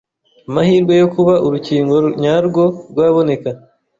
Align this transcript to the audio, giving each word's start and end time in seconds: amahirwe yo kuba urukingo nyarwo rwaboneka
amahirwe 0.49 0.93
yo 1.01 1.07
kuba 1.13 1.33
urukingo 1.45 1.95
nyarwo 2.21 2.63
rwaboneka 2.91 3.49